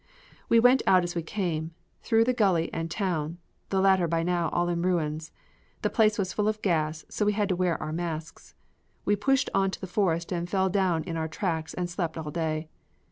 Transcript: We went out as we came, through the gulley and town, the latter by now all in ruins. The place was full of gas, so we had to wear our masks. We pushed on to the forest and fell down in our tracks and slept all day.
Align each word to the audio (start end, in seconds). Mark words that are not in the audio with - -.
We 0.49 0.59
went 0.59 0.81
out 0.87 1.03
as 1.03 1.13
we 1.13 1.21
came, 1.21 1.75
through 2.01 2.23
the 2.23 2.33
gulley 2.33 2.73
and 2.73 2.89
town, 2.89 3.37
the 3.69 3.79
latter 3.79 4.07
by 4.07 4.23
now 4.23 4.49
all 4.49 4.67
in 4.67 4.81
ruins. 4.81 5.31
The 5.83 5.91
place 5.91 6.17
was 6.17 6.33
full 6.33 6.47
of 6.47 6.63
gas, 6.63 7.05
so 7.07 7.23
we 7.23 7.33
had 7.33 7.49
to 7.49 7.55
wear 7.55 7.79
our 7.79 7.93
masks. 7.93 8.55
We 9.05 9.15
pushed 9.15 9.51
on 9.53 9.69
to 9.69 9.79
the 9.79 9.85
forest 9.85 10.31
and 10.31 10.49
fell 10.49 10.69
down 10.69 11.03
in 11.03 11.17
our 11.17 11.27
tracks 11.27 11.75
and 11.75 11.87
slept 11.87 12.17
all 12.17 12.31
day. 12.31 12.67